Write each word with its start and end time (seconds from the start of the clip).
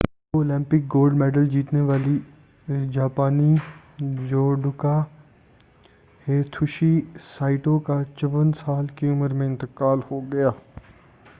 دو 0.03 0.37
Olympic 0.37 0.83
gold 0.93 1.13
medal 1.15 1.47
جیتنے 1.49 1.81
والی 1.81 2.17
جاپانی 2.91 3.53
جوڈوکا 4.29 4.93
ہیتوشی 6.27 6.91
سائٹو 7.25 7.77
کا 7.81 7.97
54 8.23 8.51
سال 8.59 8.87
کی 8.95 9.09
عمر 9.09 9.33
میں 9.33 9.47
انتقال 9.47 9.99
ہو 10.11 10.19
گیا 10.33 10.49